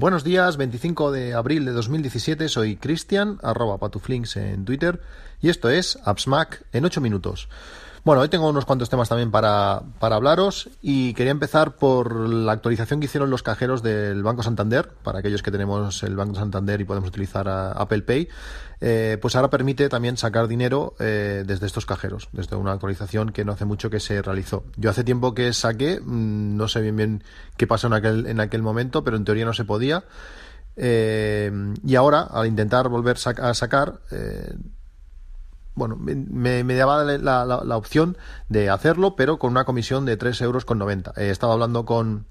Buenos 0.00 0.24
días, 0.24 0.56
25 0.56 1.12
de 1.12 1.34
abril 1.34 1.66
de 1.66 1.72
2017, 1.72 2.48
soy 2.48 2.76
Cristian, 2.76 3.38
arroba 3.42 3.76
patuflinks 3.76 4.36
en 4.36 4.64
Twitter, 4.64 5.02
y 5.42 5.50
esto 5.50 5.68
es 5.68 5.98
AppsMac 6.02 6.64
en 6.72 6.86
8 6.86 7.02
minutos. 7.02 7.50
Bueno, 8.02 8.22
hoy 8.22 8.30
tengo 8.30 8.48
unos 8.48 8.64
cuantos 8.64 8.88
temas 8.88 9.10
también 9.10 9.30
para, 9.30 9.82
para 9.98 10.16
hablaros 10.16 10.70
y 10.80 11.12
quería 11.12 11.32
empezar 11.32 11.76
por 11.76 12.28
la 12.30 12.52
actualización 12.52 12.98
que 12.98 13.04
hicieron 13.04 13.28
los 13.28 13.42
cajeros 13.42 13.82
del 13.82 14.22
Banco 14.22 14.42
Santander, 14.42 14.88
para 15.02 15.18
aquellos 15.18 15.42
que 15.42 15.50
tenemos 15.50 16.02
el 16.02 16.16
Banco 16.16 16.34
Santander 16.34 16.80
y 16.80 16.84
podemos 16.84 17.10
utilizar 17.10 17.46
Apple 17.46 18.00
Pay. 18.00 18.28
Eh, 18.80 19.18
pues 19.20 19.36
ahora 19.36 19.50
permite 19.50 19.90
también 19.90 20.16
sacar 20.16 20.48
dinero 20.48 20.94
eh, 20.98 21.44
desde 21.46 21.66
estos 21.66 21.84
cajeros, 21.84 22.30
desde 22.32 22.56
una 22.56 22.72
actualización 22.72 23.32
que 23.32 23.44
no 23.44 23.52
hace 23.52 23.66
mucho 23.66 23.90
que 23.90 24.00
se 24.00 24.22
realizó. 24.22 24.64
Yo 24.78 24.88
hace 24.88 25.04
tiempo 25.04 25.34
que 25.34 25.52
saqué, 25.52 26.00
mm, 26.00 26.56
no 26.56 26.68
sé 26.68 26.80
bien 26.80 26.96
bien 26.96 27.24
qué 27.58 27.66
pasó 27.66 27.88
en 27.88 27.92
aquel, 27.92 28.26
en 28.26 28.40
aquel 28.40 28.62
momento, 28.62 29.04
pero 29.04 29.18
en 29.18 29.26
teoría 29.26 29.44
no 29.44 29.52
se 29.52 29.66
podía. 29.66 30.04
Eh, 30.76 31.52
y 31.84 31.94
ahora, 31.96 32.22
al 32.22 32.46
intentar 32.46 32.88
volver 32.88 33.18
a 33.18 33.52
sacar, 33.52 34.00
bueno, 35.80 35.96
me, 35.96 36.62
me 36.62 36.74
daba 36.74 37.04
la, 37.04 37.44
la, 37.46 37.76
opción 37.76 38.18
de 38.50 38.68
hacerlo, 38.68 39.16
pero 39.16 39.38
con 39.38 39.50
una 39.50 39.64
comisión 39.64 40.04
de 40.04 40.18
3,90 40.18 40.42
euros. 40.42 40.66
He 41.16 41.30
estado 41.30 41.52
hablando 41.52 41.86
con, 41.86 42.26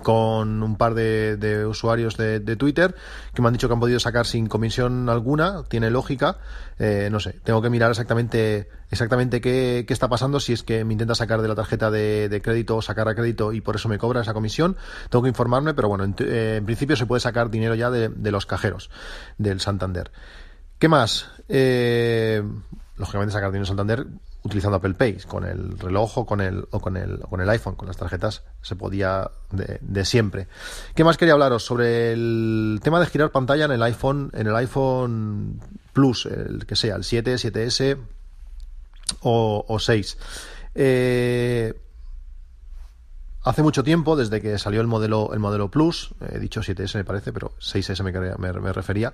con 0.00 0.62
un 0.62 0.76
par 0.76 0.94
de, 0.94 1.66
usuarios 1.66 2.16
de, 2.16 2.40
Twitter 2.56 2.94
que 3.34 3.42
me 3.42 3.48
han 3.48 3.54
dicho 3.54 3.66
que 3.66 3.74
han 3.74 3.80
podido 3.80 3.98
sacar 3.98 4.26
sin 4.26 4.46
comisión 4.46 5.08
alguna, 5.08 5.64
tiene 5.64 5.90
lógica, 5.90 6.38
eh, 6.78 7.08
no 7.10 7.18
sé, 7.18 7.40
tengo 7.42 7.60
que 7.62 7.68
mirar 7.68 7.90
exactamente 7.90 8.68
exactamente 8.92 9.40
qué, 9.40 9.84
está 9.88 10.08
pasando 10.08 10.38
si 10.38 10.52
es 10.52 10.62
que 10.62 10.84
me 10.84 10.92
intenta 10.92 11.16
sacar 11.16 11.42
de 11.42 11.48
la 11.48 11.56
tarjeta 11.56 11.90
de, 11.90 12.40
crédito 12.44 12.76
o 12.76 12.82
sacar 12.82 13.08
a 13.08 13.16
crédito 13.16 13.52
y 13.52 13.60
por 13.60 13.74
eso 13.74 13.88
me 13.88 13.98
cobra 13.98 14.20
esa 14.20 14.34
comisión, 14.34 14.76
tengo 15.10 15.24
que 15.24 15.30
informarme, 15.30 15.74
pero 15.74 15.88
bueno, 15.88 16.04
en, 16.04 16.14
eh, 16.20 16.62
principio 16.64 16.94
se 16.94 17.06
puede 17.06 17.18
sacar 17.18 17.50
dinero 17.50 17.74
ya 17.74 17.90
de, 17.90 18.08
de 18.08 18.30
los 18.30 18.46
cajeros 18.46 18.88
del 19.36 19.60
Santander. 19.60 20.12
¿Qué 20.82 20.88
más? 20.88 21.28
Eh, 21.48 22.42
lógicamente 22.96 23.32
sacar 23.32 23.52
dinero 23.52 23.66
Santander 23.66 24.04
utilizando 24.42 24.78
Apple 24.78 24.94
Pay, 24.94 25.18
con 25.28 25.44
el 25.44 25.78
reloj 25.78 26.18
o 26.18 26.26
con 26.26 26.40
el, 26.40 26.66
o 26.72 26.80
con 26.80 26.96
el, 26.96 27.20
con 27.20 27.40
el 27.40 27.48
iPhone, 27.50 27.76
con 27.76 27.86
las 27.86 27.96
tarjetas 27.96 28.42
se 28.62 28.74
podía 28.74 29.30
de, 29.52 30.04
siempre. 30.04 30.48
¿Qué 30.96 31.04
más 31.04 31.18
quería 31.18 31.34
hablaros? 31.34 31.64
Sobre 31.64 32.12
el 32.12 32.80
tema 32.82 32.98
de 32.98 33.06
girar 33.06 33.30
pantalla 33.30 33.66
en 33.66 33.70
el 33.70 33.82
iPhone, 33.84 34.32
en 34.34 34.48
el 34.48 34.56
iPhone 34.56 35.60
Plus, 35.92 36.26
el 36.26 36.66
que 36.66 36.74
sea, 36.74 36.96
el 36.96 37.04
7, 37.04 37.34
7S 37.34 37.98
o, 39.20 39.64
o 39.68 39.78
6. 39.78 40.18
Eh, 40.74 41.74
Hace 43.44 43.62
mucho 43.64 43.82
tiempo, 43.82 44.14
desde 44.14 44.40
que 44.40 44.56
salió 44.56 44.80
el 44.80 44.86
modelo, 44.86 45.32
el 45.32 45.40
modelo 45.40 45.68
Plus, 45.68 46.10
he 46.32 46.38
dicho 46.38 46.60
7S 46.60 46.94
me 46.94 47.04
parece, 47.04 47.32
pero 47.32 47.52
6S 47.58 48.02
me, 48.04 48.52
me, 48.52 48.72
refería, 48.72 49.12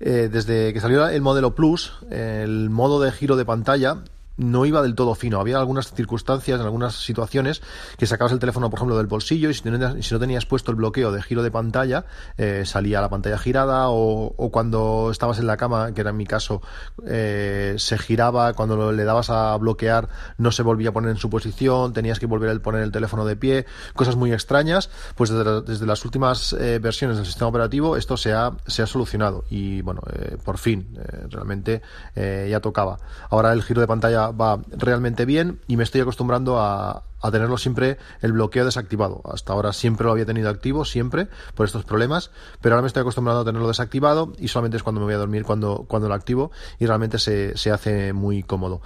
eh, 0.00 0.30
desde 0.32 0.72
que 0.72 0.80
salió 0.80 1.06
el 1.06 1.20
modelo 1.20 1.54
Plus, 1.54 1.92
el 2.10 2.70
modo 2.70 3.00
de 3.00 3.12
giro 3.12 3.36
de 3.36 3.44
pantalla 3.44 3.98
no 4.36 4.66
iba 4.66 4.82
del 4.82 4.94
todo 4.94 5.14
fino. 5.14 5.40
Había 5.40 5.58
algunas 5.58 5.92
circunstancias, 5.92 6.60
en 6.60 6.64
algunas 6.64 6.94
situaciones, 6.94 7.62
que 7.98 8.06
sacabas 8.06 8.32
el 8.32 8.38
teléfono, 8.38 8.70
por 8.70 8.78
ejemplo, 8.78 8.96
del 8.96 9.06
bolsillo 9.06 9.50
y 9.50 9.54
si, 9.54 9.68
no 9.68 10.18
tenías 10.18 10.46
puesto 10.46 10.70
el 10.70 10.76
bloqueo 10.76 11.12
de 11.12 11.22
giro 11.22 11.42
de 11.42 11.50
pantalla, 11.50 12.04
eh, 12.36 12.62
salía 12.64 13.00
la 13.00 13.08
pantalla 13.08 13.38
girada 13.38 13.86
o, 13.88 14.50
cuando 14.50 15.10
estabas 15.10 15.38
en 15.38 15.46
la 15.46 15.56
cama, 15.56 15.92
que 15.92 16.00
era 16.00 16.10
en 16.10 16.16
mi 16.16 16.26
caso, 16.26 16.62
eh, 17.06 17.74
se 17.78 17.98
giraba, 17.98 18.52
cuando 18.54 18.92
le 18.92 19.04
dabas 19.04 19.30
a 19.30 19.56
bloquear 19.56 20.08
no 20.38 20.52
se 20.52 20.62
volvía 20.62 20.90
a 20.90 20.92
poner 20.92 21.10
en 21.10 21.16
su 21.16 21.30
posición, 21.30 21.92
tenías 21.92 22.18
que 22.18 22.26
volver 22.26 22.56
a 22.56 22.58
poner 22.60 22.82
el 22.82 22.92
teléfono 22.92 23.24
de 23.24 23.36
pie, 23.36 23.66
cosas 23.94 24.16
muy 24.16 24.32
extrañas. 24.32 24.90
Pues 25.14 25.30
desde, 25.30 25.86
las 25.86 26.04
últimas 26.04 26.52
eh, 26.54 26.78
versiones 26.78 27.16
del 27.16 27.26
sistema 27.26 27.48
operativo 27.48 27.96
esto 27.96 28.16
se 28.16 28.32
ha, 28.32 28.52
se 28.66 28.82
ha 28.82 28.86
solucionado 28.86 29.44
y 29.50 29.80
bueno, 29.82 30.02
por 30.44 30.58
fin, 30.58 30.98
realmente 31.30 31.82
ya 32.14 32.60
tocaba. 32.60 32.98
Ahora 33.30 33.52
el 33.52 33.62
giro 33.62 33.80
de 33.80 33.86
pantalla 33.86 34.25
va, 34.30 34.60
realmente 34.70 35.24
bien 35.24 35.60
y 35.66 35.76
me 35.76 35.84
estoy 35.84 36.00
acostumbrando 36.00 36.60
a, 36.60 37.02
tenerlo 37.32 37.58
siempre 37.58 37.98
el 38.20 38.30
bloqueo 38.30 38.64
desactivado. 38.64 39.20
Hasta 39.24 39.52
ahora 39.52 39.72
siempre 39.72 40.04
lo 40.04 40.12
había 40.12 40.24
tenido 40.24 40.48
activo, 40.48 40.84
siempre, 40.84 41.26
por 41.56 41.66
estos 41.66 41.84
problemas, 41.84 42.30
pero 42.60 42.76
ahora 42.76 42.82
me 42.82 42.86
estoy 42.86 43.00
acostumbrado 43.00 43.40
a 43.40 43.44
tenerlo 43.44 43.66
desactivado 43.66 44.32
y 44.38 44.46
solamente 44.46 44.76
es 44.76 44.84
cuando 44.84 45.00
me 45.00 45.06
voy 45.06 45.14
a 45.14 45.18
dormir 45.18 45.42
cuando, 45.42 45.88
lo 45.90 46.14
activo 46.14 46.52
y 46.78 46.86
realmente 46.86 47.18
se, 47.18 47.58
se 47.58 47.72
hace 47.72 48.12
muy 48.12 48.44
cómodo. 48.44 48.80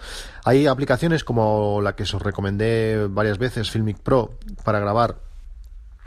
Hay 0.47 0.67
aplicaciones 0.67 1.23
como 1.23 1.83
la 1.83 1.95
que 1.95 2.05
os 2.05 2.15
recomendé 2.15 3.09
varias 3.11 3.37
veces, 3.37 3.71
Filmic 3.71 3.99
Pro, 3.99 4.39
para 4.65 4.81
grabar 4.81 5.30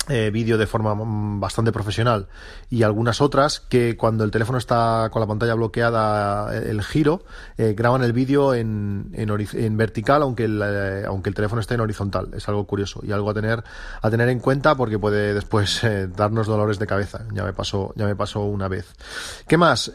eh, 0.09 0.31
vídeo 0.31 0.57
de 0.57 0.67
forma 0.67 0.93
mm, 0.95 1.39
bastante 1.39 1.71
profesional 1.71 2.27
y 2.69 2.83
algunas 2.83 3.21
otras 3.21 3.61
que 3.61 3.95
cuando 3.95 4.25
el 4.25 4.31
teléfono 4.31 4.57
está 4.57 5.07
con 5.09 5.21
la 5.21 5.27
pantalla 5.27 5.53
bloqueada 5.53 6.53
eh, 6.53 6.71
el 6.71 6.83
giro 6.83 7.23
eh, 7.57 7.73
graban 7.73 8.03
el 8.03 8.11
vídeo 8.11 8.53
en, 8.53 9.11
en, 9.13 9.77
vertical 9.77 10.23
aunque 10.23 10.43
el, 10.43 11.05
aunque 11.07 11.29
el 11.29 11.35
teléfono 11.35 11.61
esté 11.61 11.75
en 11.75 11.79
horizontal. 11.79 12.31
Es 12.35 12.49
algo 12.49 12.67
curioso 12.67 12.99
y 13.01 13.13
algo 13.13 13.29
a 13.29 13.33
tener 13.33 13.63
a 14.01 14.09
tener 14.09 14.27
en 14.27 14.39
cuenta 14.39 14.75
porque 14.75 14.99
puede 14.99 15.33
después 15.33 15.79
darnos 16.17 16.47
dolores 16.47 16.79
de 16.79 16.87
cabeza. 16.87 17.25
Ya 17.31 17.45
me 17.45 17.53
pasó 17.53 17.93
ya 17.95 18.05
me 18.05 18.17
pasó 18.17 18.41
una 18.41 18.67
vez. 18.67 18.93
Qué 19.47 19.55
más 19.55 19.87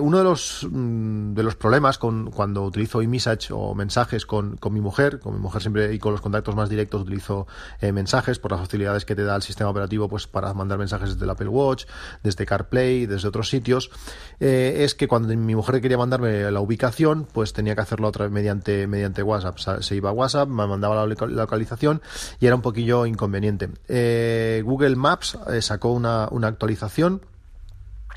uno 0.00 0.18
de 0.18 0.24
los 0.24 0.66
mm, 0.68 1.34
de 1.34 1.42
los 1.44 1.54
problemas 1.54 1.98
con 1.98 2.32
cuando 2.32 2.64
utilizo 2.64 3.00
iMessage 3.00 3.52
o 3.52 3.76
mensajes 3.76 4.26
con, 4.26 4.56
con 4.56 4.72
mi 4.72 4.80
mujer 4.80 5.20
con 5.20 5.34
mi 5.34 5.40
mujer 5.40 5.62
siempre 5.62 5.94
y 5.94 6.00
con 6.00 6.10
los 6.10 6.20
contactos 6.20 6.56
más 6.56 6.68
directos 6.68 7.02
utilizo 7.02 7.46
mensajes 7.80 8.40
por 8.40 8.50
las 8.50 8.60
facilidades 8.60 9.04
que 9.04 9.14
te 9.14 9.22
da 9.22 9.36
el 9.36 9.42
sistema 9.42 9.51
sistema 9.52 9.70
operativo 9.70 10.08
pues 10.08 10.26
para 10.26 10.52
mandar 10.54 10.78
mensajes 10.78 11.10
desde 11.10 11.24
el 11.24 11.30
Apple 11.30 11.48
Watch, 11.48 11.84
desde 12.22 12.46
CarPlay, 12.46 13.06
desde 13.06 13.28
otros 13.28 13.48
sitios, 13.48 13.90
eh, 14.40 14.78
es 14.80 14.94
que 14.94 15.08
cuando 15.08 15.28
mi 15.36 15.54
mujer 15.54 15.80
quería 15.80 15.98
mandarme 15.98 16.50
la 16.50 16.60
ubicación, 16.60 17.26
pues 17.32 17.52
tenía 17.52 17.74
que 17.74 17.82
hacerlo 17.82 18.08
otra 18.08 18.24
vez 18.24 18.32
mediante, 18.32 18.86
mediante 18.86 19.22
WhatsApp. 19.22 19.58
Se 19.80 19.94
iba 19.94 20.10
a 20.10 20.12
WhatsApp, 20.12 20.48
me 20.48 20.66
mandaba 20.66 21.06
la 21.06 21.06
localización 21.06 22.02
y 22.40 22.46
era 22.46 22.54
un 22.54 22.62
poquillo 22.62 23.06
inconveniente. 23.06 23.68
Eh, 23.88 24.62
Google 24.64 24.96
Maps 24.96 25.38
eh, 25.50 25.62
sacó 25.62 25.92
una, 25.92 26.28
una 26.30 26.48
actualización 26.48 27.22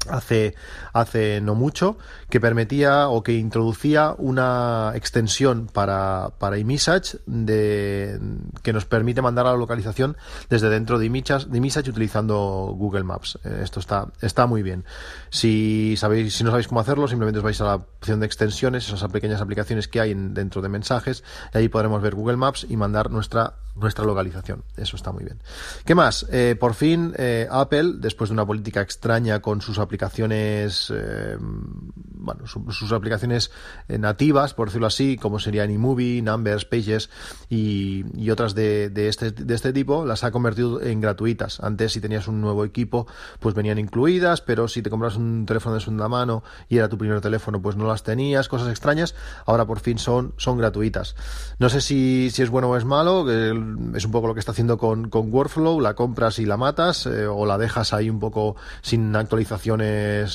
hace, 0.10 0.56
hace 0.94 1.42
no 1.42 1.56
mucho 1.56 1.98
que 2.30 2.40
permitía 2.40 3.10
o 3.10 3.24
que 3.24 3.34
introducía 3.34 4.16
una 4.18 4.92
extensión 4.96 5.68
para, 5.72 6.32
para 6.40 6.58
iMessage 6.58 7.18
de, 7.26 8.20
que 8.64 8.74
nos 8.74 8.86
permite 8.86 9.22
mandar 9.22 9.48
a 9.48 9.52
la 9.52 9.58
localización 9.58 10.18
desde 10.50 10.70
dentro 10.70 11.00
de 11.00 11.06
iMessage, 11.06 11.48
de 11.48 11.90
utilizando 11.90 12.74
Google 12.78 13.04
Maps. 13.04 13.40
Eh, 13.44 13.62
esto 13.64 13.80
está, 13.80 14.08
está 14.22 14.48
muy 14.48 14.64
bien. 14.64 14.86
Si, 15.30 15.96
sabéis, 15.98 16.36
si 16.36 16.44
no 16.44 16.52
sabéis 16.52 16.68
cómo 16.68 16.82
hacerlo, 16.82 17.08
simplemente 17.08 17.40
os 17.40 17.44
vais 17.44 17.60
a 17.62 17.66
la 17.66 17.76
opción 17.76 18.20
de 18.20 18.26
extensiones, 18.26 18.88
esas 18.88 19.12
pequeñas 19.12 19.42
aplicaciones 19.42 19.88
que 19.88 20.00
hay 20.00 20.14
dentro 20.14 20.62
de 20.62 20.70
mensajes, 20.70 21.24
y 21.54 21.58
ahí 21.58 21.70
podremos 21.70 22.02
ver 22.02 22.16
Google 22.16 22.38
Maps 22.38 22.66
y 22.70 22.78
mandar 22.78 23.12
nuestra 23.12 23.56
nuestra 23.76 24.06
localización. 24.06 24.64
Eso 24.78 24.96
está 24.96 25.12
muy 25.12 25.24
bien. 25.24 25.42
¿Qué 25.86 25.96
más? 25.96 26.26
Eh, 26.32 26.56
por 26.60 26.74
fin, 26.74 27.14
eh, 27.18 27.48
Apple, 27.52 27.96
después 27.98 28.30
de 28.30 28.34
una 28.34 28.46
política 28.46 28.82
extraña 28.82 29.42
con 29.42 29.62
sus 29.62 29.80
aplicaciones, 29.80 29.95
eh, 29.98 31.38
bueno, 31.40 32.48
sus 32.48 32.92
aplicaciones 32.92 33.52
nativas, 33.88 34.54
por 34.54 34.70
decirlo 34.70 34.88
así, 34.88 35.18
como 35.18 35.40
serían 35.40 35.70
eMovie, 35.70 36.22
Numbers, 36.22 36.66
Pages 36.66 37.10
y, 37.50 38.30
otras 38.30 38.56
de, 38.56 38.92
este, 39.08 39.32
de 39.32 39.54
este 39.54 39.74
tipo, 39.74 40.06
las 40.06 40.24
ha 40.24 40.32
convertido 40.32 40.82
en 40.82 41.02
gratuitas. 41.02 41.60
Antes, 41.60 41.94
si 41.94 42.02
tenías 42.02 42.28
un 42.28 42.42
nuevo 42.42 42.66
equipo, 42.66 43.08
pues 43.40 43.56
venían 43.56 43.78
incluidas, 43.78 44.42
pero 44.42 44.68
si 44.68 44.82
te 44.82 44.90
compras 44.90 45.16
un 45.16 45.46
teléfono 45.46 45.76
de 45.76 45.82
segunda 45.82 46.08
mano 46.08 46.44
y 46.70 46.78
era 46.78 46.90
tu 46.90 46.98
primer 46.98 47.22
teléfono, 47.22 47.62
pues 47.62 47.76
no 47.76 47.88
las 47.88 48.04
tenías, 48.04 48.48
cosas 48.48 48.70
extrañas. 48.70 49.16
Ahora 49.46 49.66
por 49.66 49.80
fin 49.80 49.98
son, 49.98 50.34
gratuitas. 50.58 51.16
No 51.60 51.70
sé 51.70 51.82
si, 51.82 52.28
es 52.28 52.50
bueno 52.50 52.70
o 52.70 52.78
es 52.78 52.86
malo, 52.86 53.30
es 53.30 54.06
un 54.06 54.12
poco 54.12 54.28
lo 54.28 54.34
que 54.34 54.40
está 54.40 54.52
haciendo 54.52 54.78
con, 54.78 55.10
Workflow, 55.12 55.80
la 55.80 55.96
compras 55.96 56.40
y 56.40 56.46
la 56.46 56.58
matas 56.58 57.06
eh, 57.06 57.26
o 57.26 57.46
la 57.46 57.58
dejas 57.58 57.94
ahí 57.94 58.10
un 58.10 58.20
poco 58.20 58.56
sin 58.82 59.16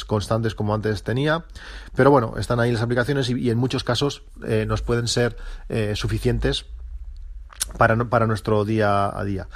constantes 0.06 0.54
como 0.54 0.74
antes 0.74 1.02
tenía. 1.02 1.44
Pero 1.94 2.10
bueno, 2.10 2.34
están 2.38 2.60
ahí 2.60 2.72
las 2.72 2.82
aplicaciones 2.82 3.30
y, 3.30 3.50
en 3.50 3.58
muchos 3.58 3.84
casos 3.84 4.22
eh, 4.46 4.64
nos 4.66 4.82
pueden 4.82 5.08
ser 5.08 5.36
eh, 5.68 5.94
suficientes 5.96 6.66
para, 7.78 7.96
para 8.04 8.26
nuestro 8.26 8.64
día 8.64 9.06
a 9.16 9.24
día. 9.24 9.48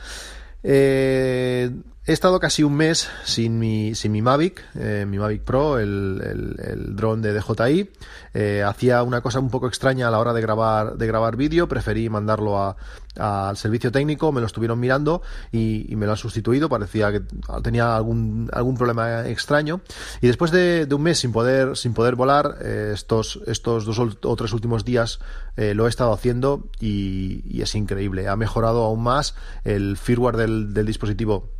Eh, 0.62 1.70
He 2.06 2.12
estado 2.12 2.38
casi 2.38 2.62
un 2.62 2.74
mes 2.74 3.08
sin 3.24 3.58
mi, 3.58 3.94
sin 3.94 4.12
mi 4.12 4.20
Mavic, 4.20 4.62
eh, 4.74 5.06
mi 5.08 5.18
Mavic 5.18 5.40
Pro, 5.40 5.78
el, 5.78 6.20
el, 6.22 6.56
el 6.62 6.96
dron 6.96 7.22
de 7.22 7.32
DJI. 7.32 7.90
Eh, 8.34 8.62
hacía 8.62 9.02
una 9.02 9.22
cosa 9.22 9.38
un 9.38 9.48
poco 9.48 9.68
extraña 9.68 10.08
a 10.08 10.10
la 10.10 10.18
hora 10.18 10.34
de 10.34 10.42
grabar, 10.42 10.98
de 10.98 11.06
grabar 11.06 11.36
vídeo. 11.36 11.66
Preferí 11.66 12.10
mandarlo 12.10 12.58
a, 12.58 12.76
al 13.16 13.56
servicio 13.56 13.90
técnico, 13.90 14.32
me 14.32 14.42
lo 14.42 14.46
estuvieron 14.46 14.78
mirando 14.80 15.22
y, 15.50 15.90
y, 15.90 15.96
me 15.96 16.04
lo 16.04 16.12
han 16.12 16.18
sustituido. 16.18 16.68
Parecía 16.68 17.10
que 17.10 17.22
tenía 17.62 17.96
algún, 17.96 18.50
algún 18.52 18.76
problema 18.76 19.26
extraño. 19.26 19.80
Y 20.20 20.26
después 20.26 20.50
de, 20.50 20.84
de 20.84 20.94
un 20.94 21.00
mes 21.00 21.20
sin 21.20 21.32
poder, 21.32 21.74
sin 21.74 21.94
poder 21.94 22.16
volar, 22.16 22.58
eh, 22.60 22.90
estos, 22.92 23.40
estos 23.46 23.86
dos 23.86 23.98
o 23.98 24.36
tres 24.36 24.52
últimos 24.52 24.84
días 24.84 25.20
lo 25.56 25.86
he 25.86 25.88
estado 25.88 26.12
haciendo 26.12 26.68
y, 26.80 27.40
y, 27.46 27.62
es 27.62 27.74
increíble. 27.74 28.28
Ha 28.28 28.36
mejorado 28.36 28.84
aún 28.84 29.02
más 29.02 29.36
el 29.64 29.96
firmware 29.96 30.36
del, 30.36 30.74
del 30.74 30.84
dispositivo 30.84 31.53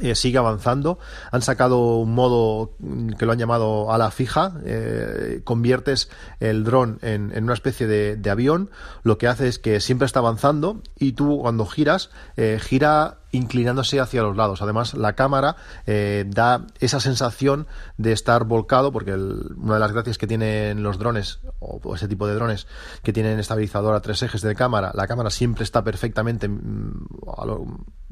eh, 0.00 0.14
sigue 0.14 0.38
avanzando. 0.38 0.98
Han 1.30 1.42
sacado 1.42 1.98
un 1.98 2.14
modo 2.14 2.72
que 3.18 3.26
lo 3.26 3.32
han 3.32 3.38
llamado 3.38 3.92
ala 3.92 4.10
fija. 4.10 4.54
Eh, 4.64 5.40
conviertes 5.44 6.10
el 6.40 6.64
dron 6.64 6.98
en, 7.02 7.32
una 7.42 7.54
especie 7.54 7.86
de, 7.86 8.30
avión. 8.30 8.70
Lo 9.02 9.18
que 9.18 9.26
hace 9.26 9.48
es 9.48 9.58
que 9.58 9.80
siempre 9.80 10.06
está 10.06 10.20
avanzando 10.20 10.82
y 10.98 11.12
tú 11.12 11.40
cuando 11.40 11.66
giras, 11.66 12.10
eh, 12.36 12.58
gira 12.60 13.18
inclinándose 13.32 14.00
hacia 14.00 14.22
los 14.22 14.36
lados. 14.36 14.62
Además, 14.62 14.94
la 14.94 15.14
cámara 15.14 15.54
da 15.86 16.66
esa 16.80 16.98
sensación 16.98 17.68
de 17.96 18.10
estar 18.10 18.42
volcado, 18.44 18.90
porque 18.90 19.14
una 19.14 19.74
de 19.74 19.80
las 19.80 19.92
gracias 19.92 20.18
que 20.18 20.26
tienen 20.26 20.82
los 20.82 20.98
drones, 20.98 21.38
o, 21.60 21.94
ese 21.94 22.08
tipo 22.08 22.26
de 22.26 22.34
drones, 22.34 22.66
que 23.04 23.12
tienen 23.12 23.38
estabilizador 23.38 23.94
a 23.94 24.00
tres 24.00 24.20
ejes 24.24 24.42
de 24.42 24.56
cámara, 24.56 24.90
la 24.94 25.06
cámara 25.06 25.30
siempre 25.30 25.62
está 25.62 25.84
perfectamente 25.84 26.48
mm, 26.48 27.06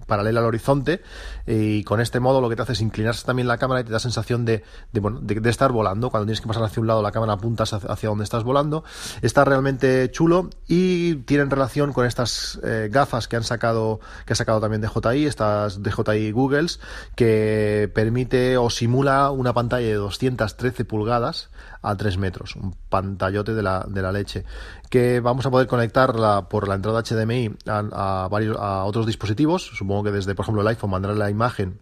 paralela 0.09 0.41
al 0.41 0.47
horizonte 0.47 1.03
y 1.47 1.85
con 1.85 2.01
este 2.01 2.19
modo 2.19 2.41
lo 2.41 2.49
que 2.49 2.57
te 2.57 2.63
hace 2.63 2.73
es 2.73 2.81
inclinarse 2.81 3.25
también 3.25 3.47
la 3.47 3.59
cámara 3.59 3.83
y 3.83 3.85
te 3.85 3.93
da 3.93 4.01
sensación 4.01 4.45
de, 4.45 4.65
bueno, 4.95 5.21
de, 5.21 5.49
estar 5.49 5.71
volando. 5.71 6.11
Cuando 6.11 6.27
tienes 6.27 6.41
que 6.41 6.49
pasar 6.49 6.65
hacia 6.65 6.81
un 6.81 6.89
lado 6.89 7.03
la 7.03 7.13
cámara 7.13 7.35
apuntas 7.35 7.73
hacia, 7.73 8.09
donde 8.09 8.25
estás 8.25 8.43
volando. 8.43 8.83
Está 9.23 9.45
realmente 9.45 10.11
chulo 10.11 10.51
y 10.67 11.17
tienen 11.27 11.51
relación 11.51 11.93
con 11.93 12.07
estas 12.07 12.59
eh, 12.65 12.89
gafas 12.91 13.29
que 13.29 13.37
han 13.37 13.45
sacado 13.45 14.01
que 14.27 14.33
ha 14.33 14.37
sacado 14.37 14.61
también 14.61 14.83
DJI, 14.83 15.27
estas 15.27 15.83
DJI 15.83 16.33
Googles, 16.33 16.81
que 17.15 17.91
permite 17.95 18.57
o 18.57 18.71
simula 18.71 19.31
una 19.31 19.53
pantalla 19.53 19.87
de 19.87 19.95
213 19.95 20.85
pulgadas 20.85 21.51
a 21.83 21.97
3 21.97 22.19
metros, 22.19 22.57
un 22.57 22.75
pantallote 22.89 23.55
de 23.55 23.63
la, 23.63 23.87
de 23.89 24.03
la 24.03 24.13
leche, 24.13 24.45
que 24.91 25.21
vamos 25.21 25.47
a 25.47 25.51
poder 25.51 25.67
conectarla 25.67 26.49
por 26.49 26.69
la 26.69 26.75
entrada 26.75 27.03
HDMI 27.03 27.57
a, 27.67 28.25
a, 28.25 28.29
varios, 28.29 28.57
a 28.59 28.85
otros 28.85 29.07
dispositivos, 29.07 29.67
supongo 29.67 30.05
que 30.05 30.13
desde, 30.13 30.35
por 30.35 30.45
ejemplo, 30.45 30.63
el 30.63 30.69
iPhone 30.69 30.91
mandará 30.91 31.15
la 31.15 31.31
imagen 31.31 31.81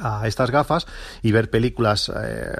a 0.00 0.26
estas 0.26 0.50
gafas 0.50 0.86
y 1.22 1.32
ver 1.32 1.50
películas 1.50 2.10
eh, 2.14 2.52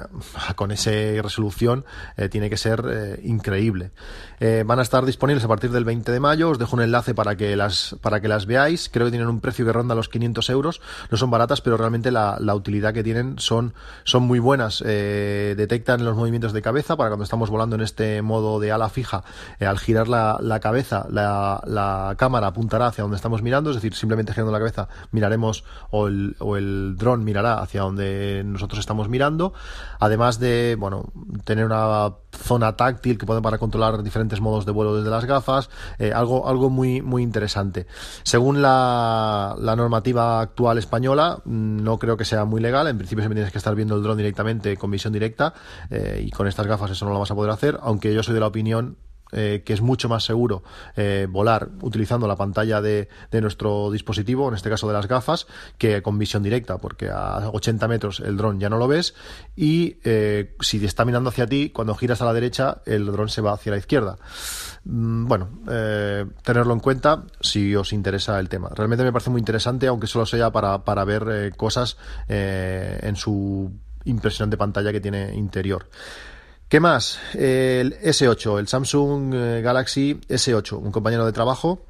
con 0.56 0.70
esa 0.70 0.90
resolución 1.23 1.85
eh, 2.17 2.29
tiene 2.29 2.50
que 2.50 2.56
ser 2.56 2.85
eh, 2.88 3.20
increíble. 3.25 3.90
van 4.64 4.79
a 4.79 4.82
estar 4.82 5.05
disponibles 5.05 5.44
a 5.44 5.49
partir 5.49 5.70
del 5.70 5.85
20 5.85 6.12
de 6.12 6.20
mayo. 6.20 6.50
Os 6.50 6.58
dejo 6.58 6.76
un 6.76 6.82
enlace 6.82 7.14
para 7.14 7.37
que 7.37 7.56
las, 7.56 7.96
para 8.00 8.20
que 8.20 8.29
las 8.29 8.46
veáis. 8.46 8.88
Creo 8.88 9.06
que 9.06 9.11
tienen 9.11 9.29
un 9.29 9.40
precio 9.40 9.64
que 9.67 9.73
ronda 9.73 9.94
los 9.94 10.08
500 10.08 10.50
euros. 10.50 10.81
No 11.11 11.19
son 11.19 11.31
baratas, 11.31 11.61
pero 11.61 11.76
realmente 11.76 12.11
la, 12.11 12.37
la 12.40 12.55
utilidad 12.55 12.94
que 12.94 13.02
tienen 13.02 13.38
son, 13.38 13.75
son 14.05 14.23
muy 14.23 14.38
buenas. 14.38 14.79
detectan 14.79 16.05
los 16.05 16.17
movimientos 16.17 16.52
de 16.52 16.62
cabeza 16.62 16.96
para 16.96 17.11
cuando 17.11 17.25
estamos 17.25 17.50
volando 17.50 17.76
en 17.76 17.82
este 17.82 18.23
modo 18.23 18.61
de 18.61 18.70
ala 18.73 18.88
fija. 18.88 19.25
al 19.61 19.79
girar 19.79 20.08
la, 20.08 20.38
la 20.41 20.61
cabeza, 20.61 21.06
la, 21.11 21.61
la, 21.67 22.14
cámara 22.17 22.49
apuntará 22.49 22.87
hacia 22.87 23.02
donde 23.02 23.17
estamos 23.17 23.43
mirando. 23.43 23.70
Es 23.70 23.76
decir, 23.76 23.94
simplemente 23.94 24.32
girando 24.32 24.52
la 24.52 24.58
cabeza 24.58 24.88
miraremos 25.11 25.64
o 25.91 26.08
el, 26.08 26.37
o 26.38 26.56
el 26.56 26.96
dron 26.96 27.25
mirará 27.28 27.60
hacia 27.60 27.82
donde 27.82 28.42
nosotros 28.44 28.80
estamos 28.80 29.10
mirando, 29.10 29.52
además 30.00 30.40
de, 30.40 30.76
bueno, 30.78 31.12
tener 31.44 31.66
una 31.66 32.14
zona 32.32 32.75
táctil 32.75 33.19
que 33.19 33.26
puede 33.26 33.42
para 33.42 33.58
controlar 33.58 34.02
diferentes 34.02 34.40
modos 34.40 34.64
de 34.64 34.72
vuelo 34.72 34.96
desde 34.96 35.10
las 35.10 35.26
gafas, 35.26 35.69
eh, 35.98 36.12
algo, 36.12 36.48
algo 36.48 36.70
muy, 36.70 37.02
muy 37.02 37.22
interesante. 37.22 37.86
Según 38.22 38.62
la, 38.62 39.54
la, 39.58 39.76
normativa 39.76 40.40
actual 40.40 40.78
española, 40.78 41.38
mm, 41.44 41.82
no 41.82 41.98
creo 41.98 42.16
que 42.16 42.25
sea 42.25 42.46
muy 42.46 42.62
legal, 42.62 42.86
en 42.86 42.96
principio 42.96 43.22
siempre 43.22 43.36
tienes 43.36 43.52
que 43.52 43.58
estar 43.58 43.74
viendo 43.74 43.94
el 43.94 44.02
dron 44.02 44.16
directamente 44.16 44.76
con 44.78 44.90
visión 44.90 45.12
directa 45.12 45.52
eh, 45.90 46.22
y 46.24 46.31
con 46.31 46.46
estas 46.46 46.66
gafas 46.66 46.92
eso 46.92 47.04
no 47.04 47.12
lo 47.12 47.19
vas 47.19 47.31
a 47.31 47.34
poder 47.34 47.50
hacer, 47.50 47.78
aunque 47.82 48.14
yo 48.14 48.22
soy 48.22 48.34
de 48.34 48.40
la 48.40 48.46
opinión 48.46 48.96
eh, 49.32 49.62
que 49.64 49.75
es 49.75 49.82
mucho 49.82 50.08
más 50.08 50.25
seguro 50.25 50.62
eh, 50.96 51.26
volar 51.28 51.69
utilizando 51.82 52.26
la 52.26 52.36
pantalla 52.36 52.80
de, 52.80 53.08
nuestro 53.32 53.90
dispositivo, 53.90 54.48
en 54.48 54.54
este 54.54 54.70
caso 54.70 54.86
de 54.86 54.94
las 54.94 55.06
gafas, 55.06 55.46
que 55.76 56.02
con 56.02 56.19
visión 56.19 56.42
directa, 56.42 56.78
porque 56.78 57.10
a 57.10 57.50
80 57.52 57.88
metros 57.88 58.20
el 58.20 58.36
dron 58.36 58.58
ya 58.58 58.70
no 58.70 58.78
lo 58.78 58.88
ves 58.88 59.14
y 59.54 59.98
eh, 60.04 60.56
si 60.60 60.84
está 60.84 61.04
mirando 61.04 61.30
hacia 61.30 61.46
ti, 61.46 61.70
cuando 61.70 61.94
giras 61.94 62.22
a 62.22 62.25
la 62.25 62.32
derecha, 62.32 62.78
el 62.86 63.06
dron 63.06 63.28
se 63.28 63.42
va 63.42 63.52
hacia 63.52 63.72
la 63.72 63.78
izquierda. 63.78 64.16
Mm, 64.84 65.26
bueno, 65.26 65.50
tenerlo 66.42 66.72
en 66.72 66.81
cuenta 66.81 67.24
si 67.40 67.76
os 67.76 67.92
interesa 67.92 68.40
el 68.40 68.48
tema. 68.48 68.70
Realmente 68.74 69.04
me 69.04 69.12
parece 69.12 69.31
muy 69.31 69.40
interesante, 69.40 69.86
aunque 69.86 70.06
solo 70.06 70.24
sea 70.24 70.50
para, 70.50 70.84
para 70.84 71.04
ver 71.04 71.54
cosas 71.56 71.98
en 72.28 73.16
su 73.16 73.70
impresionante 74.04 74.56
pantalla 74.56 74.92
que 74.92 75.00
tiene 75.00 75.34
interior. 75.34 75.86
¿Qué 76.69 76.81
más? 76.81 77.19
El 77.32 77.99
S8, 78.00 78.59
el 78.59 78.69
Samsung 78.69 79.32
eh, 79.35 79.62
Galaxy 79.62 80.20
S8, 80.29 80.79
un 80.79 80.93
compañero 80.93 81.25
de 81.25 81.32
trabajo 81.32 81.87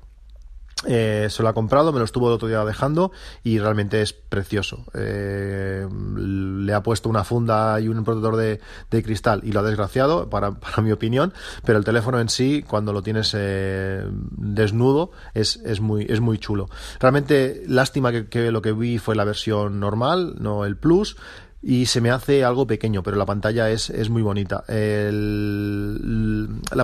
eh, 0.87 1.27
se 1.29 1.43
lo 1.43 1.49
ha 1.49 1.53
comprado, 1.53 1.93
me 1.93 1.99
lo 1.99 2.05
estuvo 2.05 2.29
el 2.29 2.35
otro 2.35 2.47
día 2.47 2.65
dejando 2.65 3.11
y 3.43 3.59
realmente 3.59 4.01
es 4.01 4.13
precioso. 4.13 4.85
Eh, 4.95 5.85
le 6.17 6.73
ha 6.73 6.85
puesto 6.85 7.09
una 7.09 7.25
funda 7.25 7.81
y 7.81 7.89
un 7.89 8.05
protector 8.05 8.37
de, 8.37 9.03
cristal 9.03 9.41
y 9.43 9.51
lo 9.51 9.59
ha 9.59 9.63
desgraciado, 9.65 10.31
para, 10.31 10.53
mi 10.81 10.93
opinión, 10.93 11.35
pero 11.65 11.81
el 11.81 11.85
teléfono 11.85 12.21
en 12.21 12.29
sí, 12.29 12.63
cuando 12.63 12.93
lo 12.93 13.03
tienes 13.03 13.33
desnudo, 13.33 15.11
es, 15.35 15.81
muy, 15.81 16.07
es 16.09 16.21
muy 16.21 16.39
chulo. 16.39 16.69
Realmente, 17.01 17.65
lástima 17.67 18.13
que 18.13 18.53
lo 18.53 18.63
que 18.63 18.71
vi 18.71 18.99
fue 18.99 19.17
la 19.17 19.25
versión 19.25 19.81
normal, 19.81 20.37
no 20.39 20.65
el 20.65 20.77
Plus 20.77 21.17
y 21.60 21.87
se 21.87 22.00
me 22.00 22.10
hace 22.10 22.44
algo 22.44 22.66
pequeño, 22.66 23.02
pero 23.02 23.16
la 23.16 23.26
pantalla 23.26 23.69
es, 23.70 23.90
es 23.90 24.10
muy 24.10 24.22
bonita. 24.22 24.62
la 24.69 25.14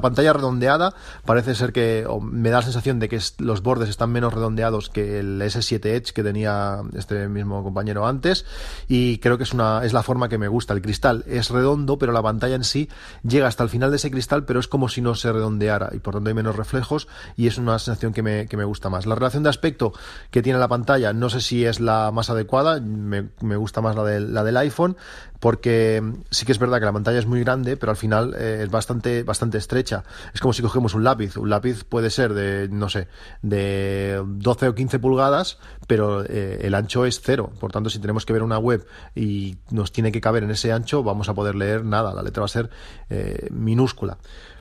pantalla 0.01 0.33
redondeada 0.33 0.95
parece 1.25 1.55
ser 1.55 1.73
que 1.73 2.05
me 2.21 2.51
da 2.51 2.59
la 2.59 2.63
sensación 2.63 2.99
de 2.99 3.09
que 3.09 3.21
los 3.39 3.63
bordes 3.63 3.89
están 3.89 4.11
menos 4.11 4.35
redondeados 4.35 4.91
que 4.91 5.21
el 5.21 5.41
S7 5.41 5.87
Edge 5.87 6.13
que 6.13 6.25
tenía 6.25 6.83
este 6.95 7.29
mismo 7.29 7.63
compañero 7.63 8.07
antes 8.07 8.45
y 8.89 9.19
creo 9.19 9.39
que 9.39 9.45
es, 9.45 9.53
una, 9.53 9.85
es 9.85 9.93
la 9.93 10.03
forma 10.03 10.29
que 10.29 10.39
me 10.39 10.49
gusta. 10.49 10.75
El 10.75 10.83
cristal 10.83 11.25
es 11.29 11.51
redondo, 11.51 11.99
pero 11.99 12.13
la 12.13 12.23
pantalla 12.23 12.57
en 12.57 12.65
sí 12.65 12.89
llega 13.23 13.47
hasta 13.47 13.63
el 13.63 13.71
final 13.71 13.91
de 13.91 13.97
ese 13.97 14.11
cristal, 14.11 14.45
pero 14.45 14.59
es 14.59 14.67
como 14.67 14.89
si 14.89 15.01
no 15.01 15.15
se 15.15 15.33
redondeara 15.33 15.91
y 15.93 16.01
por 16.01 16.15
tanto 16.15 16.29
hay 16.29 16.35
menos 16.35 16.57
reflejos 16.57 17.07
y 17.37 17.47
es 17.47 17.59
una 17.59 17.79
sensación 17.79 18.13
que 18.13 18.23
me, 18.23 18.47
que 18.47 18.57
me 18.57 18.65
gusta 18.65 18.91
más. 18.91 19.07
La 19.07 19.15
relación 19.15 19.45
de 19.45 19.51
aspecto 19.51 19.93
que 20.33 20.43
tiene 20.43 20.59
la 20.59 20.69
pantalla 20.69 21.13
no 21.13 21.31
sé 21.31 21.41
si 21.41 21.65
es 21.65 21.79
la 21.79 22.11
más 22.11 22.29
adecuada, 22.29 22.81
me, 22.81 23.29
me 23.41 23.57
gusta 23.57 23.81
más 23.81 23.95
la, 23.95 24.03
de, 24.03 24.21
la 24.21 24.43
del 24.43 24.64
iPhone, 24.65 24.97
porque 25.41 26.03
sí 26.31 26.47
que 26.47 26.53
es 26.53 26.59
verdad 26.59 26.79
que 26.79 26.87
la 26.87 26.93
pantalla 26.93 27.19
es 27.19 27.27
muy 27.27 27.41
grande, 27.41 27.77
pero 27.77 27.91
al 27.91 27.97
final 27.97 28.35
eh, 28.39 28.61
es 28.63 28.71
bastante, 28.71 29.23
bastante 29.23 29.59
estrecha. 29.59 30.03
Es 30.33 30.41
como 30.41 30.53
si 30.53 30.63
cogemos 30.63 30.95
un 30.95 31.05
lápiz. 31.05 31.37
Un 31.37 31.51
lápiz 31.51 31.85
puede 31.85 32.11
ser 32.11 32.35
de, 32.35 32.69
no 32.71 32.89
sé, 32.89 33.09
de 33.43 34.23
12 34.25 34.69
o 34.69 34.75
15 34.75 34.99
pulgadas, 34.99 35.59
pero 35.87 36.25
eh, 36.25 36.61
el 36.63 36.75
ancho 36.75 37.05
es 37.05 37.21
cero. 37.21 37.53
Por 37.61 37.73
tanto, 37.73 37.91
si 37.91 37.99
tenemos 37.99 38.25
que 38.25 38.33
ver 38.33 38.43
una 38.43 38.59
web 38.59 38.87
y 39.15 39.59
nos 39.71 39.93
tiene 39.93 40.13
que 40.13 40.21
caber 40.21 40.45
en 40.45 40.51
ese 40.51 40.73
ancho, 40.73 41.03
vamos 41.03 41.29
a 41.29 41.35
poder 41.35 41.55
leer 41.55 41.85
nada. 41.85 42.15
La 42.15 42.23
letra 42.23 42.41
va 42.41 42.47
a 42.47 42.49
ser 42.49 42.71
eh, 43.11 43.49
minúscula. 43.51 44.17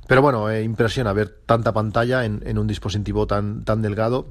Pero 0.06 0.22
bueno, 0.22 0.54
impresiona 0.54 1.14
ver 1.14 1.30
tanta 1.46 1.72
pantalla 1.72 2.26
en, 2.26 2.44
en 2.46 2.58
un 2.58 2.68
dispositivo 2.68 3.26
tan, 3.26 3.64
tan 3.64 3.82
delgado 3.82 4.28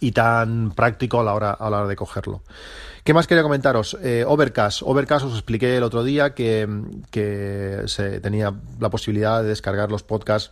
y 0.00 0.12
tan 0.12 0.72
práctico 0.72 1.20
a 1.20 1.24
la 1.24 1.34
hora, 1.34 1.52
a 1.52 1.70
la 1.70 1.78
hora 1.78 1.88
de 1.88 1.96
cogerlo. 1.96 2.42
¿Qué 3.06 3.14
más 3.14 3.28
quería 3.28 3.44
comentaros? 3.44 3.96
Eh, 4.02 4.24
Overcast. 4.26 4.82
Overcast 4.82 5.26
os 5.26 5.34
expliqué 5.34 5.76
el 5.76 5.84
otro 5.84 6.02
día 6.02 6.34
que, 6.34 6.68
que 7.12 7.82
se 7.86 8.18
tenía 8.18 8.52
la 8.80 8.90
posibilidad 8.90 9.44
de 9.44 9.50
descargar 9.50 9.92
los 9.92 10.02
podcasts 10.02 10.50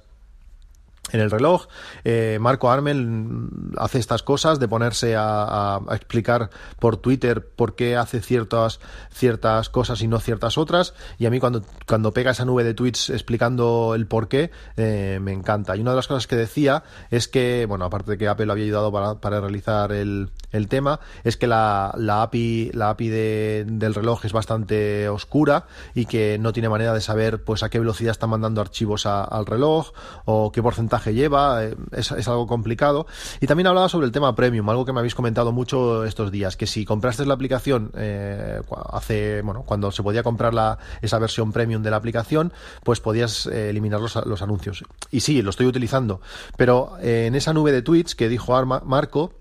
en 1.10 1.18
el 1.18 1.32
reloj. 1.32 1.66
Eh, 2.04 2.38
Marco 2.40 2.70
Armel 2.70 3.48
hace 3.76 3.98
estas 3.98 4.22
cosas 4.22 4.60
de 4.60 4.68
ponerse 4.68 5.16
a, 5.18 5.80
explicar 5.90 6.50
por 6.78 6.96
Twitter 6.96 7.44
por 7.44 7.74
qué 7.74 7.96
hace 7.96 8.20
ciertas, 8.20 8.78
ciertas 9.12 9.68
cosas 9.68 10.00
y 10.02 10.06
no 10.06 10.20
ciertas 10.20 10.56
otras. 10.56 10.94
Y 11.18 11.26
a 11.26 11.30
mí 11.30 11.40
cuando, 11.40 11.64
cuando 11.88 12.12
pega 12.12 12.30
esa 12.30 12.44
nube 12.44 12.62
de 12.62 12.74
tweets 12.74 13.10
explicando 13.10 13.96
el 13.96 14.06
por 14.06 14.28
qué, 14.28 14.52
eh, 14.76 15.18
me 15.20 15.32
encanta. 15.32 15.76
Y 15.76 15.80
una 15.80 15.90
de 15.90 15.96
las 15.96 16.06
cosas 16.06 16.28
que 16.28 16.36
decía 16.36 16.84
es 17.10 17.26
que, 17.26 17.66
bueno, 17.68 17.84
aparte 17.84 18.12
de 18.12 18.18
que 18.18 18.28
Apple 18.28 18.46
lo 18.46 18.52
había 18.52 18.66
ayudado 18.66 18.92
para, 18.92 19.16
para 19.16 19.40
realizar 19.40 19.90
el, 19.90 20.30
el, 20.54 20.68
tema, 20.68 21.00
es 21.24 21.36
que 21.36 21.46
la, 21.46 21.94
la 21.96 22.22
API, 22.22 22.70
la 22.72 22.90
API 22.90 23.08
de, 23.08 23.64
del 23.68 23.94
reloj 23.94 24.24
es 24.24 24.32
bastante 24.32 25.08
oscura 25.08 25.66
y 25.94 26.06
que 26.06 26.38
no 26.38 26.52
tiene 26.52 26.68
manera 26.68 26.94
de 26.94 27.00
saber 27.00 27.44
pues 27.44 27.62
a 27.62 27.68
qué 27.68 27.78
velocidad 27.78 28.12
están 28.12 28.30
mandando 28.30 28.60
archivos 28.60 29.06
al 29.06 29.46
reloj 29.46 29.92
o 30.24 30.52
qué 30.52 30.62
porcentaje 30.62 31.14
lleva, 31.14 31.64
eh, 31.64 31.76
es, 31.92 32.10
algo 32.28 32.46
complicado. 32.46 33.06
Y 33.40 33.46
también 33.46 33.66
hablaba 33.66 33.88
sobre 33.88 34.06
el 34.06 34.12
tema 34.12 34.34
premium, 34.34 34.68
algo 34.70 34.84
que 34.84 34.92
me 34.92 35.00
habéis 35.00 35.14
comentado 35.14 35.52
mucho 35.52 36.04
estos 36.04 36.30
días, 36.30 36.56
que 36.56 36.66
si 36.66 36.84
compraste 36.84 37.26
la 37.26 37.34
aplicación 37.34 37.92
eh, 37.96 38.60
hace, 38.90 39.42
bueno, 39.42 39.62
cuando 39.62 39.90
se 39.92 40.02
podía 40.02 40.22
comprar 40.22 40.54
la, 40.54 40.78
esa 41.02 41.18
versión 41.18 41.52
premium 41.52 41.82
de 41.82 41.90
la 41.90 41.96
aplicación, 41.96 42.52
pues 42.82 43.00
podías 43.00 43.46
eh, 43.46 43.70
eliminar 43.70 44.00
los, 44.00 44.16
los, 44.26 44.42
anuncios. 44.42 44.84
Y 45.10 45.20
sí, 45.20 45.42
lo 45.42 45.50
estoy 45.50 45.66
utilizando, 45.66 46.20
pero 46.56 46.92
en 47.00 47.34
esa 47.34 47.52
nube 47.52 47.72
de 47.72 47.82
tweets 47.82 48.14
que 48.14 48.28
dijo 48.28 48.54
Marco, 48.64 49.32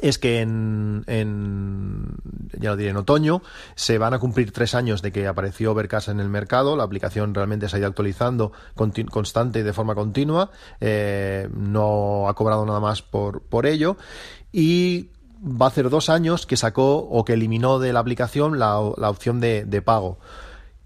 es 0.00 0.18
que 0.18 0.40
en, 0.40 1.04
ya 2.58 2.74
lo 2.74 2.80
en 2.80 2.96
otoño 2.96 3.42
se 3.74 3.98
van 3.98 4.14
a 4.14 4.18
cumplir 4.18 4.52
tres 4.52 4.74
años 4.74 5.02
de 5.02 5.12
que 5.12 5.26
apareció 5.26 5.72
Overcast 5.72 6.08
en 6.08 6.20
el 6.20 6.28
mercado. 6.28 6.76
La 6.76 6.84
aplicación 6.84 7.34
realmente 7.34 7.68
se 7.68 7.76
ha 7.76 7.78
ido 7.78 7.88
actualizando 7.88 8.52
constante 9.10 9.60
y 9.60 9.62
de 9.62 9.72
forma 9.72 9.94
continua. 9.94 10.50
Eh, 10.80 11.48
no 11.54 12.28
ha 12.28 12.34
cobrado 12.34 12.66
nada 12.66 12.80
más 12.80 13.02
por, 13.02 13.42
por 13.42 13.66
ello. 13.66 13.96
Y 14.52 15.10
va 15.44 15.66
a 15.66 15.68
hacer 15.68 15.90
dos 15.90 16.08
años 16.08 16.46
que 16.46 16.56
sacó 16.56 16.96
o 16.96 17.24
que 17.24 17.34
eliminó 17.34 17.78
de 17.78 17.92
la 17.92 18.00
aplicación 18.00 18.58
la, 18.58 18.78
opción 18.78 19.40
de, 19.40 19.82
pago 19.84 20.18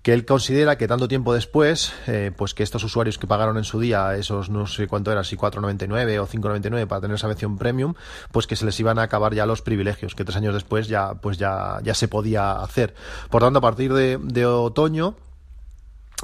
que 0.08 0.14
él 0.14 0.24
considera 0.24 0.78
que 0.78 0.88
tanto 0.88 1.06
tiempo 1.06 1.34
después, 1.34 1.92
eh, 2.06 2.32
pues 2.34 2.54
que 2.54 2.62
estos 2.62 2.82
usuarios 2.82 3.18
que 3.18 3.26
pagaron 3.26 3.58
en 3.58 3.64
su 3.64 3.78
día 3.78 4.16
esos 4.16 4.48
no 4.48 4.66
sé 4.66 4.86
cuánto 4.86 5.12
era, 5.12 5.22
si 5.22 5.36
4.99 5.36 6.18
o 6.18 6.26
5.99 6.26 6.86
para 6.86 7.02
tener 7.02 7.16
esa 7.16 7.26
versión 7.26 7.58
premium, 7.58 7.92
pues 8.32 8.46
que 8.46 8.56
se 8.56 8.64
les 8.64 8.80
iban 8.80 8.98
a 8.98 9.02
acabar 9.02 9.34
ya 9.34 9.44
los 9.44 9.60
privilegios, 9.60 10.14
que 10.14 10.24
tres 10.24 10.38
años 10.38 10.54
después 10.54 10.88
ya, 10.88 11.16
pues 11.20 11.36
ya, 11.36 11.80
ya 11.82 11.92
se 11.92 12.08
podía 12.08 12.52
hacer. 12.52 12.94
Por 13.28 13.42
tanto, 13.42 13.58
a 13.58 13.60
partir 13.60 13.92
de 13.92 14.46
otoño, 14.46 15.14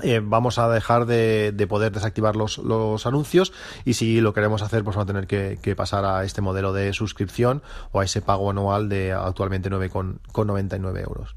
eh, 0.02 0.20
vamos 0.20 0.58
a 0.58 0.68
dejar 0.68 1.06
de, 1.06 1.66
poder 1.68 1.92
desactivar 1.92 2.34
los, 2.34 2.58
anuncios 3.06 3.52
y 3.84 3.94
si 3.94 4.20
lo 4.20 4.32
queremos 4.32 4.62
hacer 4.62 4.82
pues 4.82 4.96
vamos 4.96 5.08
a 5.08 5.12
tener 5.12 5.26
que, 5.28 5.76
pasar 5.76 6.04
a 6.04 6.24
este 6.24 6.40
modelo 6.40 6.72
de 6.72 6.92
suscripción 6.92 7.62
o 7.92 8.00
a 8.00 8.04
ese 8.04 8.20
pago 8.20 8.50
anual 8.50 8.88
de 8.88 9.12
actualmente 9.12 9.70
9,99 9.70 11.00
euros. 11.00 11.36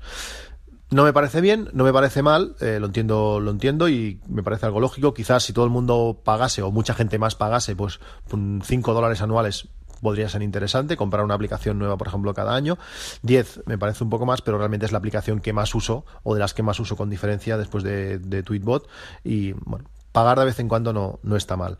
No 0.90 1.04
me 1.04 1.12
parece 1.12 1.42
bien, 1.42 1.70
no 1.74 1.84
me 1.84 1.92
parece 1.92 2.22
mal, 2.22 2.56
eh, 2.62 2.78
lo 2.80 2.86
entiendo, 2.86 3.42
lo 3.42 3.52
entiendo 3.52 3.90
y 3.90 4.22
me 4.28 4.42
parece 4.42 4.66
algo 4.66 4.80
lógico. 4.80 5.14
Quizás 5.14 5.44
si 5.44 5.52
todo 5.52 5.66
el 5.66 5.72
mundo 5.72 6.22
pagase 6.24 6.62
o 6.62 6.72
mucha 6.72 6.94
gente 6.94 7.20
más 7.20 7.36
pagase, 7.36 7.76
pues 7.76 8.00
5 8.30 8.94
dólares 8.94 9.22
anuales 9.22 9.68
podría 10.02 10.30
ser 10.30 10.44
interesante. 10.44 10.96
Comprar 10.96 11.26
una 11.26 11.34
aplicación 11.34 11.78
nueva, 11.78 11.98
por 11.98 12.08
ejemplo, 12.08 12.34
cada 12.34 12.56
año. 12.56 12.78
10 13.24 13.64
me 13.66 13.78
parece 13.78 14.04
un 14.04 14.10
poco 14.10 14.26
más, 14.26 14.42
pero 14.42 14.58
realmente 14.58 14.86
es 14.86 14.94
la 14.94 14.98
aplicación 14.98 15.42
que 15.42 15.52
más 15.52 15.76
uso 15.76 16.06
o 16.24 16.34
de 16.34 16.40
las 16.40 16.54
que 16.54 16.64
más 16.64 16.80
uso 16.80 16.96
con 16.96 17.10
diferencia 17.10 17.58
después 17.58 17.84
de, 17.84 18.44
Tweetbot. 18.44 18.88
Y 19.26 19.52
bueno, 19.52 19.90
pagar 20.14 20.40
de 20.40 20.46
vez 20.46 20.60
en 20.60 20.70
cuando 20.70 20.94
no, 20.94 21.20
no 21.24 21.36
está 21.36 21.58
mal. 21.58 21.80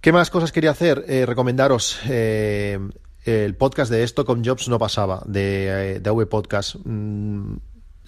¿Qué 0.00 0.12
más 0.12 0.30
cosas 0.30 0.50
quería 0.50 0.70
hacer? 0.70 1.04
Eh, 1.08 1.26
recomendaros 1.26 1.98
eh, 2.08 2.78
el 3.24 3.56
podcast 3.56 3.90
de 3.90 4.04
esto 4.04 4.24
con 4.24 4.44
Jobs 4.44 4.68
no 4.68 4.78
pasaba, 4.78 5.22
de, 5.26 5.94
eh, 5.94 6.00
de 6.00 6.10
AV 6.10 6.28
Podcast. 6.28 6.76
Mm, 6.84 7.56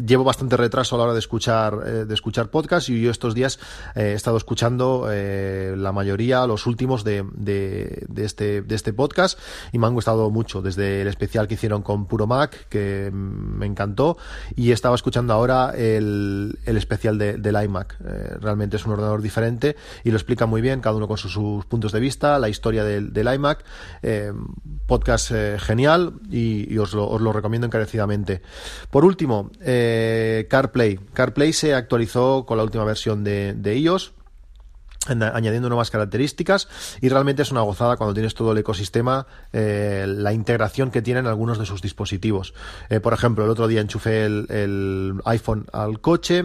llevo 0.07 0.25
bastante 0.25 0.57
retraso 0.57 0.95
a 0.95 0.99
la 0.99 1.04
hora 1.04 1.12
de 1.12 1.19
escuchar 1.19 1.80
eh, 1.87 1.90
de 2.04 2.14
escuchar 2.14 2.49
podcast 2.50 2.88
y 2.88 3.00
yo 3.00 3.11
estos 3.11 3.35
días 3.35 3.59
eh, 3.95 4.11
he 4.11 4.12
estado 4.14 4.37
escuchando 4.37 5.09
eh, 5.11 5.75
la 5.76 5.92
mayoría 5.92 6.47
los 6.47 6.66
últimos 6.66 7.04
de, 7.04 7.25
de, 7.35 8.07
este 8.16 8.62
de 8.62 8.75
este 8.75 8.92
podcast 8.92 9.38
y 9.73 9.78
me 9.78 9.87
han 9.87 9.95
gustado 9.95 10.30
mucho. 10.30 10.62
Desde 10.62 11.02
el 11.02 11.09
especial 11.09 11.49
que 11.49 11.54
hicieron 11.54 11.83
con 11.83 12.07
Puro 12.07 12.26
Mac 12.26 12.69
que 12.69 13.11
me 13.12 13.66
encantó 13.66 14.16
y 14.57 14.73
estaba 14.73 14.95
escuchando 14.95 15.33
ahora 15.33 15.73
el, 15.76 16.59
el 16.64 16.76
especial 16.76 17.19
de, 17.19 17.35
del 17.35 17.62
iMac. 17.62 17.99
Realmente 18.40 18.76
es 18.76 18.87
un 18.87 18.92
ordenador 18.92 19.23
diferente 19.23 19.76
y 20.04 20.11
lo 20.11 20.16
explica 20.16 20.47
muy 20.47 20.61
bien 20.61 20.80
cada 20.80 20.97
uno 20.97 21.09
con 21.09 21.16
sus, 21.16 21.64
puntos 21.66 21.92
de 21.92 22.00
vista 22.00 22.38
la 22.38 22.49
historia 22.49 22.85
del, 22.85 23.35
iMac. 23.35 23.64
Podcast 24.87 25.33
genial 25.59 26.14
y, 26.30 26.76
os, 26.78 26.95
lo, 26.95 27.09
os, 27.09 27.21
lo, 27.21 27.33
recomiendo 27.33 27.66
encarecidamente. 27.66 28.42
Por 28.90 29.04
último 29.04 29.50
eh, 29.61 29.89
eh, 29.90 30.47
CarPlay. 30.49 30.99
CarPlay 31.12 31.52
se 31.52 31.75
actualizó 31.75 32.47
con 32.47 32.56
la 32.56 32.64
última 32.64 32.85
versión 32.85 33.25
de, 33.25 33.76
iOS 33.76 34.12
añadiendo 35.09 35.68
nuevas 35.70 35.90
características 35.90 36.68
y 37.00 37.09
realmente 37.09 37.40
es 37.40 37.50
una 37.50 37.62
gozada 37.62 37.97
cuando 37.97 38.12
tienes 38.12 38.35
todo 38.35 38.52
el 38.52 38.59
ecosistema, 38.59 39.26
eh, 39.52 40.04
la 40.06 40.35
integración 40.35 40.90
que 40.90 41.00
tienen 41.00 41.26
algunos 41.26 41.59
de 41.59 41.64
sus 41.64 41.80
dispositivos. 41.80 42.52
Eh, 42.90 43.00
por 43.00 43.14
ejemplo, 43.14 43.44
el 43.44 43.50
otro 43.50 43.66
día 43.66 43.80
enchufé 43.80 44.26
el, 44.26 45.20
iPhone 45.25 45.66
al 45.73 46.00
coche, 46.00 46.44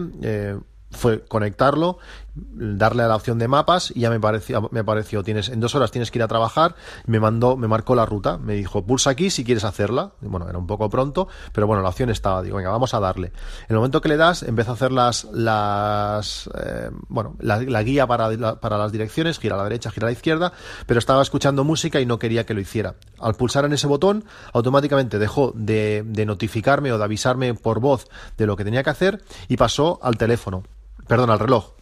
fue 0.96 1.24
conectarlo 1.24 1.98
darle 2.36 3.02
a 3.02 3.08
la 3.08 3.16
opción 3.16 3.38
de 3.38 3.48
mapas 3.48 3.92
y 3.94 4.00
ya 4.00 4.10
me 4.10 4.20
pareció, 4.20 4.68
me 4.70 4.84
pareció, 4.84 5.22
tienes, 5.22 5.48
en 5.48 5.60
dos 5.60 5.74
horas 5.74 5.90
tienes 5.90 6.10
que 6.10 6.18
ir 6.18 6.22
a 6.22 6.28
trabajar, 6.28 6.74
me 7.06 7.18
mandó, 7.18 7.56
me 7.56 7.66
marcó 7.68 7.94
la 7.94 8.06
ruta, 8.06 8.38
me 8.38 8.54
dijo, 8.54 8.84
pulsa 8.84 9.10
aquí 9.10 9.30
si 9.30 9.44
quieres 9.44 9.64
hacerla, 9.64 10.12
bueno, 10.20 10.48
era 10.48 10.58
un 10.58 10.66
poco 10.66 10.90
pronto, 10.90 11.28
pero 11.52 11.66
bueno, 11.66 11.82
la 11.82 11.88
opción 11.88 12.10
estaba, 12.10 12.42
digo, 12.42 12.56
venga, 12.56 12.70
vamos 12.70 12.94
a 12.94 13.00
darle. 13.00 13.28
En 13.28 13.70
el 13.70 13.76
momento 13.76 14.00
que 14.00 14.08
le 14.08 14.16
das, 14.16 14.42
empieza 14.42 14.72
a 14.72 14.74
hacer 14.74 14.92
las, 14.92 15.24
las, 15.32 16.50
eh, 16.58 16.90
bueno, 17.08 17.36
la, 17.40 17.82
guía 17.82 18.06
para, 18.06 18.58
para 18.60 18.78
las 18.78 18.92
direcciones, 18.92 19.38
gira 19.38 19.54
a 19.54 19.58
la 19.58 19.64
derecha, 19.64 19.90
gira 19.90 20.06
a 20.06 20.10
la 20.10 20.12
izquierda, 20.12 20.52
pero 20.86 20.98
estaba 20.98 21.22
escuchando 21.22 21.64
música 21.64 22.00
y 22.00 22.06
no 22.06 22.18
quería 22.18 22.44
que 22.44 22.54
lo 22.54 22.60
hiciera. 22.60 22.96
Al 23.18 23.34
pulsar 23.34 23.64
en 23.64 23.72
ese 23.72 23.86
botón, 23.86 24.24
automáticamente 24.52 25.18
dejó 25.18 25.52
de, 25.54 26.02
de 26.06 26.26
notificarme 26.26 26.92
o 26.92 26.98
de 26.98 27.04
avisarme 27.04 27.54
por 27.54 27.80
voz 27.80 28.08
de 28.36 28.46
lo 28.46 28.56
que 28.56 28.64
tenía 28.64 28.82
que 28.82 28.90
hacer 28.90 29.22
y 29.48 29.56
pasó 29.56 29.98
al 30.02 30.18
teléfono, 30.18 30.62
perdón, 31.06 31.30
al 31.30 31.38
reloj 31.38 31.75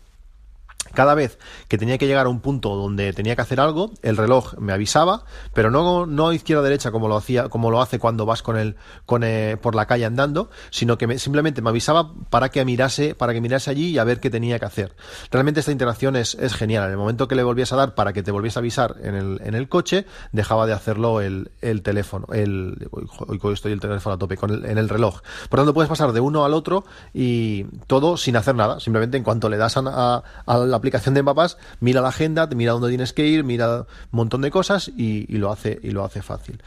cada 0.95 1.15
vez 1.15 1.39
que 1.69 1.79
tenía 1.79 1.99
que 1.99 2.07
llegar 2.07 2.27
a 2.27 2.29
un 2.29 2.41
punto 2.41 2.75
donde 2.77 3.13
tenía 3.13 3.37
que 3.37 3.43
hacer 3.43 3.61
algo, 3.61 3.93
el 4.03 4.17
reloj 4.17 4.55
me 4.59 4.73
avisaba, 4.73 5.25
pero 5.53 5.71
no, 5.71 6.07
no 6.07 6.33
izquierda 6.33 6.63
derecha 6.63 6.91
como 6.91 7.09
lo 7.09 7.17
hacía, 7.17 7.49
como 7.49 7.71
lo 7.71 7.81
hace 7.81 7.99
cuando 7.99 8.27
vas 8.27 8.43
con 8.43 8.57
el, 8.57 8.77
con 9.07 9.23
eh, 9.25 9.57
por 9.61 9.75
la 9.75 9.87
calle 9.87 10.05
andando, 10.05 10.51
sino 10.71 10.99
que 10.99 11.19
simplemente 11.19 11.63
me 11.63 11.71
avisaba 11.71 12.13
para 12.31 12.49
que 12.49 12.65
mirase, 12.65 13.15
para 13.15 13.33
que 13.33 13.41
mirase 13.41 13.71
allí 13.71 13.91
y 13.91 13.99
a 13.99 14.05
ver 14.05 14.21
qué 14.21 14.31
tenía 14.31 14.59
que 14.59 14.67
hacer. 14.67 14.95
Realmente 15.31 15.61
esta 15.61 15.73
interacción 15.73 16.17
es, 16.17 16.35
es 16.35 16.55
genial. 16.55 16.85
En 16.85 16.93
el 16.93 16.97
momento 16.97 17.29
que 17.29 17.35
le 17.35 17.43
volvías 17.43 17.73
a 17.73 17.77
dar 17.77 17.95
para 17.95 18.13
que 18.13 18.23
te 18.23 18.31
volviese 18.31 18.59
a 18.59 18.61
avisar 18.61 18.97
en 19.03 19.15
el, 19.15 19.41
en 19.45 19.55
el 19.55 19.69
coche, 19.69 20.07
dejaba 20.33 20.67
de 20.67 20.73
hacerlo 20.73 21.21
el, 21.21 21.51
el 21.61 21.83
teléfono, 21.83 22.27
el, 22.33 22.89
hoy 22.91 23.53
estoy 23.53 23.73
el 23.73 23.81
teléfono 23.81 24.15
a 24.15 24.19
tope, 24.19 24.37
con 24.37 24.51
el, 24.51 24.65
en 24.65 24.79
el 24.79 24.89
reloj. 24.89 25.21
Por 25.49 25.59
tanto, 25.59 25.75
puedes 25.75 25.89
pasar 25.89 26.13
de 26.13 26.21
uno 26.21 26.45
al 26.45 26.55
otro 26.55 26.85
y 27.13 27.65
todo 27.87 28.17
sin 28.17 28.37
hacer 28.37 28.55
nada. 28.55 28.81
Simplemente 28.81 29.17
en 29.17 29.25
cuanto 29.25 29.49
le 29.49 29.57
das 29.57 29.77
a, 29.77 30.23
a 30.47 30.59
la 30.59 30.81
aplicación 30.85 31.15
de 31.15 31.23
mapas, 31.23 31.57
mira 31.81 32.03
la 32.03 32.09
agenda, 32.09 32.47
mira 32.55 32.73
dónde 32.73 32.89
tienes 32.89 33.15
que 33.15 33.27
ir, 33.27 33.43
mira 33.43 33.81
un 33.81 33.87
montón 34.11 34.43
de 34.43 34.51
cosas 34.51 34.89
y, 34.89 35.27
lo 35.39 35.51
hace 35.51 35.81
y 35.83 35.91
lo 35.93 36.05
hace 36.05 36.21
fácil. 36.21 36.63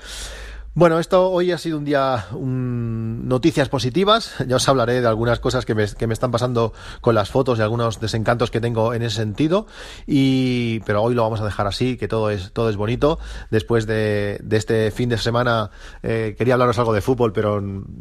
Bueno, 0.73 0.99
esto 0.99 1.31
hoy 1.31 1.51
ha 1.51 1.57
sido 1.57 1.79
un 1.79 1.85
día 1.85 2.27
noticias 2.33 3.67
positivas. 3.67 4.35
Ya 4.47 4.57
os 4.57 4.69
hablaré 4.69 5.01
de 5.01 5.07
algunas 5.07 5.39
cosas 5.39 5.65
que 5.65 5.73
me, 5.73 5.83
están 5.83 6.29
pasando 6.29 6.71
con 7.01 7.15
las 7.15 7.31
fotos 7.31 7.57
y 7.57 7.63
algunos 7.63 7.99
desencantos 7.99 8.51
que 8.51 8.61
tengo 8.61 8.93
en 8.93 9.01
ese 9.01 9.17
sentido. 9.17 9.65
Y, 10.05 10.79
pero 10.81 11.01
hoy 11.01 11.15
lo 11.15 11.23
vamos 11.23 11.41
a 11.41 11.45
dejar 11.45 11.65
así, 11.65 11.97
que 11.97 12.07
todo 12.07 12.29
es, 12.29 12.51
todo 12.53 12.69
es 12.69 12.75
bonito. 12.75 13.17
Después 13.49 13.87
de, 13.87 14.39
este 14.51 14.91
fin 14.91 15.09
de 15.09 15.17
semana 15.17 15.71
eh, 16.03 16.35
quería 16.37 16.53
hablaros 16.53 16.77
algo 16.77 16.93
de 16.93 17.01
fútbol, 17.01 17.33
pero 17.33 17.59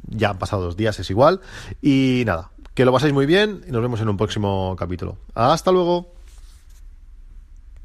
ya 0.09 0.31
han 0.31 0.39
pasado 0.39 0.65
dos 0.65 0.77
días, 0.77 0.99
es 1.01 1.09
igual. 1.09 1.41
Y 1.81 2.25
nada, 2.27 2.51
que 2.77 2.85
lo 2.85 2.93
paséis 2.93 3.15
muy 3.15 3.25
bien 3.25 3.63
y 3.67 3.73
nos 3.73 3.81
vemos 3.81 4.01
en 4.03 4.09
un 4.11 4.19
próximo 4.19 4.77
capítulo. 4.79 5.17
Hasta 5.35 5.73
luego. 5.73 6.16